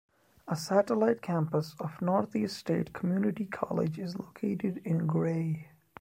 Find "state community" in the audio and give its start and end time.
2.57-3.45